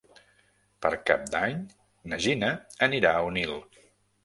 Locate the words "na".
2.15-2.21